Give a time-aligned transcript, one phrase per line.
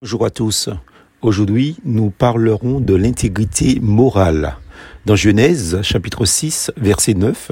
[0.00, 0.68] Bonjour à tous.
[1.22, 4.56] Aujourd'hui, nous parlerons de l'intégrité morale.
[5.06, 7.50] Dans Genèse, chapitre 6, verset 9,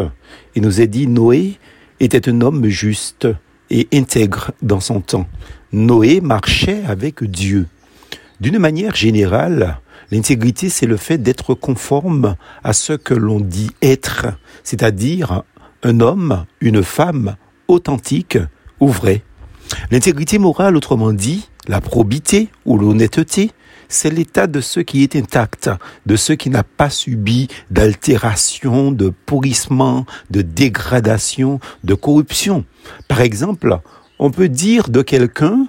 [0.54, 1.58] il nous est dit Noé
[1.98, 3.26] était un homme juste
[3.68, 5.26] et intègre dans son temps.
[5.72, 7.66] Noé marchait avec Dieu.
[8.38, 9.80] D'une manière générale,
[10.12, 14.28] l'intégrité, c'est le fait d'être conforme à ce que l'on dit être,
[14.62, 15.42] c'est-à-dire
[15.82, 17.34] un homme, une femme
[17.66, 18.38] authentique
[18.78, 19.24] ou vrai.
[19.90, 23.50] L'intégrité morale, autrement dit, la probité ou l'honnêteté,
[23.88, 25.70] c'est l'état de ce qui est intact,
[26.06, 32.64] de ce qui n'a pas subi d'altération, de pourrissement, de dégradation, de corruption.
[33.08, 33.78] Par exemple,
[34.18, 35.68] on peut dire de quelqu'un,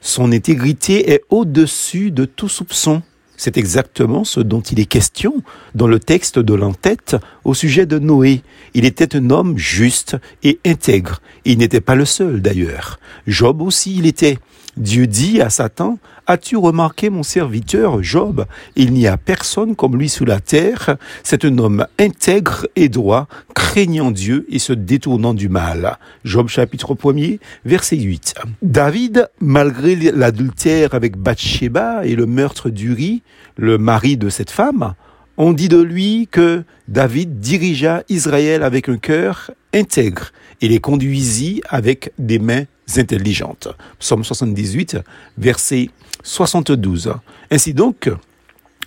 [0.00, 3.02] son intégrité est au-dessus de tout soupçon.
[3.36, 5.42] C'est exactement ce dont il est question
[5.74, 8.42] dans le texte de l'entête au sujet de Noé.
[8.72, 11.20] Il était un homme juste et intègre.
[11.44, 12.98] Il n'était pas le seul d'ailleurs.
[13.26, 14.38] Job aussi il était.
[14.76, 18.44] Dieu dit à Satan, As-tu remarqué mon serviteur Job?
[18.74, 20.96] Il n'y a personne comme lui sous la terre.
[21.22, 25.98] C'est un homme intègre et droit, craignant Dieu et se détournant du mal.
[26.24, 28.34] Job chapitre 1er, verset 8.
[28.60, 33.22] David, malgré l'adultère avec Bathsheba et le meurtre d'Uri,
[33.56, 34.94] le mari de cette femme,
[35.38, 41.62] on dit de lui que David dirigea Israël avec un cœur intègre et les conduisit
[41.68, 42.64] avec des mains
[42.96, 43.68] intelligentes.
[43.98, 44.98] Psaume 78,
[45.38, 45.90] verset
[46.22, 47.12] 72.
[47.50, 48.10] Ainsi donc,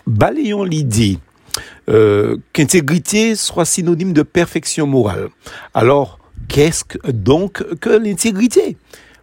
[0.08, 1.20] balayons l'idée
[1.90, 5.30] euh, qu'intégrité soit synonyme de perfection morale.
[5.74, 8.78] Alors, qu'est-ce que, donc que l'intégrité?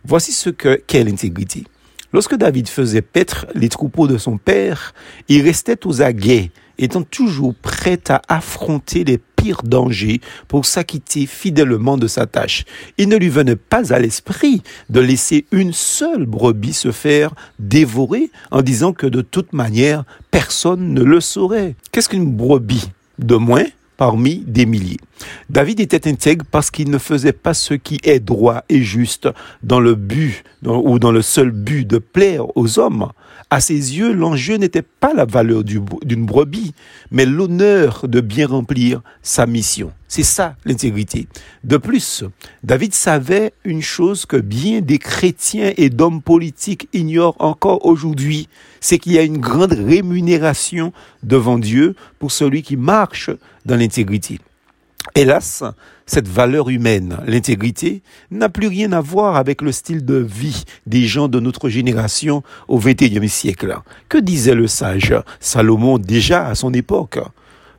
[0.04, 1.64] Voici ce que qu'est l'intégrité.
[2.12, 4.94] Lorsque David faisait paître les troupeaux de son père,
[5.28, 11.97] il restait aux aguets, étant toujours prêt à affronter les pires dangers pour s'acquitter fidèlement
[11.97, 12.64] de sa tâche.
[12.98, 18.33] Il ne lui venait pas à l'esprit de laisser une seule brebis se faire dévorer
[18.50, 21.77] en disant que de toute manière, personne ne le saurait.
[21.92, 23.66] Qu'est-ce qu'une brebis de moins
[23.97, 24.98] parmi des milliers?
[25.48, 29.28] David était intègre parce qu'il ne faisait pas ce qui est droit et juste
[29.62, 33.12] dans le but ou dans le seul but de plaire aux hommes.
[33.49, 36.75] À ses yeux, l'enjeu n'était pas la valeur d'une brebis,
[37.12, 39.93] mais l'honneur de bien remplir sa mission.
[40.09, 41.29] C'est ça l'intégrité.
[41.62, 42.25] De plus,
[42.65, 48.49] David savait une chose que bien des chrétiens et d'hommes politiques ignorent encore aujourd'hui,
[48.81, 50.93] c'est qu'il y a une grande rémunération
[51.23, 53.31] devant Dieu pour celui qui marche
[53.65, 54.41] dans l'intégrité.
[55.15, 55.62] Hélas,
[56.05, 61.06] cette valeur humaine, l'intégrité, n'a plus rien à voir avec le style de vie des
[61.06, 63.77] gens de notre génération au XXIe siècle.
[64.09, 67.19] Que disait le sage Salomon déjà à son époque?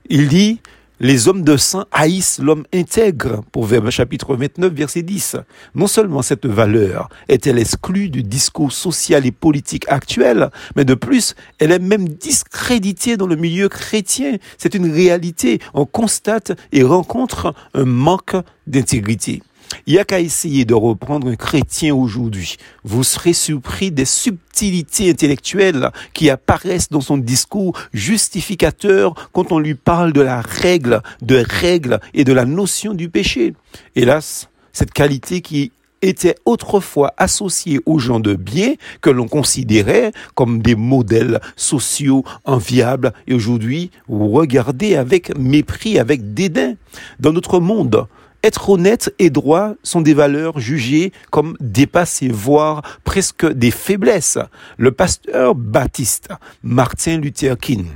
[0.10, 0.62] Il dit,
[1.00, 5.38] les hommes de sang haïssent l'homme intègre, pour chapitre 29, verset 10.
[5.76, 11.36] Non seulement cette valeur est-elle exclue du discours social et politique actuel, mais de plus,
[11.60, 14.38] elle est même discréditée dans le milieu chrétien.
[14.58, 15.60] C'est une réalité.
[15.74, 19.44] On constate et rencontre un manque d'intégrité.
[19.86, 22.58] Il n'y a qu'à essayer de reprendre un chrétien aujourd'hui.
[22.84, 29.76] Vous serez surpris des subtilités intellectuelles qui apparaissent dans son discours justificateur quand on lui
[29.76, 33.54] parle de la règle, de règle et de la notion du péché.
[33.96, 40.62] Hélas, cette qualité qui était autrefois associée aux gens de bien que l'on considérait comme
[40.62, 46.76] des modèles sociaux enviables et aujourd'hui regardez avec mépris, avec dédain.
[47.20, 48.08] Dans notre monde,
[48.48, 54.40] être honnête et droit sont des valeurs jugées comme dépassées, voire presque des faiblesses.
[54.78, 56.30] Le pasteur baptiste
[56.64, 57.88] Martin Luther King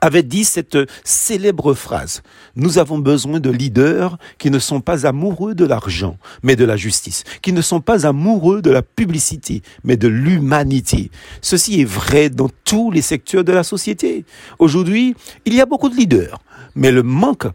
[0.00, 2.22] avait dit cette célèbre phrase.
[2.56, 6.76] Nous avons besoin de leaders qui ne sont pas amoureux de l'argent, mais de la
[6.76, 11.10] justice, qui ne sont pas amoureux de la publicité, mais de l'humanité.
[11.42, 14.24] Ceci est vrai dans tous les secteurs de la société.
[14.58, 16.40] Aujourd'hui, il y a beaucoup de leaders,
[16.74, 17.46] mais le manque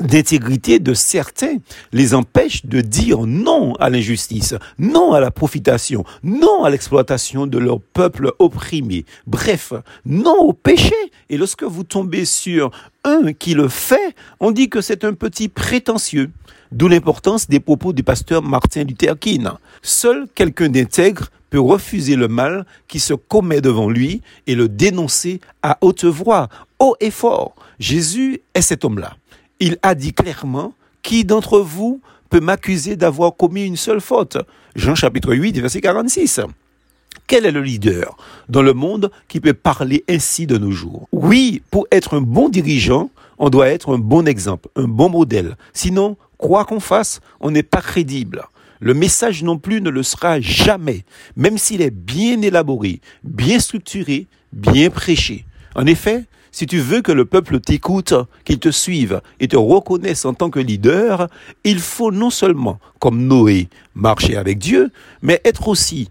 [0.00, 1.56] d'intégrité de certains
[1.92, 7.58] les empêche de dire non à l'injustice, non à la profitation, non à l'exploitation de
[7.58, 9.04] leur peuple opprimé.
[9.26, 9.72] Bref,
[10.04, 10.94] non au péché.
[11.28, 12.70] Et lorsque vous tombez sur
[13.04, 16.30] un qui le fait, on dit que c'est un petit prétentieux.
[16.72, 19.48] D'où l'importance des propos du pasteur Martin Luther King.
[19.82, 25.40] Seul quelqu'un d'intègre peut refuser le mal qui se commet devant lui et le dénoncer
[25.62, 26.48] à haute voix,
[26.78, 27.56] haut et fort.
[27.80, 29.16] Jésus est cet homme-là
[29.60, 34.38] il a dit clairement, qui d'entre vous peut m'accuser d'avoir commis une seule faute?
[34.74, 36.40] Jean chapitre 8, verset 46.
[37.26, 38.16] Quel est le leader
[38.48, 41.08] dans le monde qui peut parler ainsi de nos jours?
[41.12, 45.56] Oui, pour être un bon dirigeant, on doit être un bon exemple, un bon modèle.
[45.72, 48.44] Sinon, quoi qu'on fasse, on n'est pas crédible.
[48.80, 51.04] Le message non plus ne le sera jamais,
[51.36, 55.44] même s'il est bien élaboré, bien structuré, bien prêché.
[55.74, 58.14] En effet, si tu veux que le peuple t'écoute,
[58.44, 61.28] qu'il te suive et te reconnaisse en tant que leader,
[61.64, 64.90] il faut non seulement, comme Noé, marcher avec Dieu,
[65.22, 66.10] mais être aussi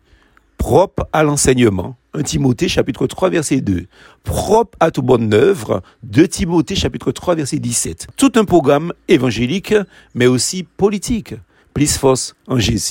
[0.57, 1.95] propre à l'enseignement.
[2.13, 3.85] 1 Timothée chapitre 3 verset 2.
[4.23, 5.81] Propre à toute bonne œuvre.
[6.03, 8.07] 2 Timothée chapitre 3 verset 17.
[8.17, 9.75] Tout un programme évangélique,
[10.15, 11.35] mais aussi politique.
[11.73, 12.87] Plus force en Jésus.